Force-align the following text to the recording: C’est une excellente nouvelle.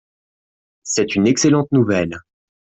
C’est 0.81 1.13
une 1.13 1.27
excellente 1.27 1.71
nouvelle. 1.71 2.17